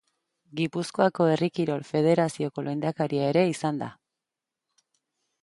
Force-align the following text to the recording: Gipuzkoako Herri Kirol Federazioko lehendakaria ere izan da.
Gipuzkoako 0.59 1.27
Herri 1.33 1.49
Kirol 1.57 1.83
Federazioko 1.89 2.65
lehendakaria 2.69 3.29
ere 3.35 3.45
izan 3.53 3.79
da. 3.85 3.93